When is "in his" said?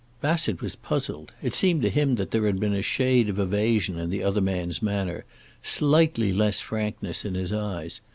7.23-7.53